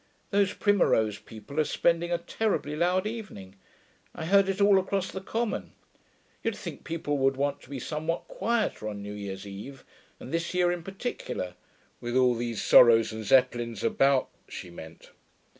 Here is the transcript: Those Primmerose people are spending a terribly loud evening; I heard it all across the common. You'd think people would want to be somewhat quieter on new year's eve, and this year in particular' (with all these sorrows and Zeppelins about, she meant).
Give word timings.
Those 0.31 0.53
Primmerose 0.55 1.19
people 1.19 1.59
are 1.59 1.63
spending 1.63 2.11
a 2.11 2.17
terribly 2.17 2.75
loud 2.75 3.05
evening; 3.05 3.53
I 4.15 4.25
heard 4.25 4.49
it 4.49 4.59
all 4.59 4.79
across 4.79 5.11
the 5.11 5.21
common. 5.21 5.73
You'd 6.43 6.55
think 6.55 6.83
people 6.83 7.19
would 7.19 7.37
want 7.37 7.61
to 7.61 7.69
be 7.69 7.77
somewhat 7.79 8.27
quieter 8.27 8.87
on 8.87 9.03
new 9.03 9.13
year's 9.13 9.45
eve, 9.45 9.85
and 10.19 10.31
this 10.33 10.55
year 10.55 10.71
in 10.71 10.81
particular' 10.81 11.53
(with 11.99 12.15
all 12.17 12.33
these 12.33 12.63
sorrows 12.63 13.11
and 13.11 13.23
Zeppelins 13.23 13.83
about, 13.83 14.29
she 14.49 14.71
meant). 14.71 15.11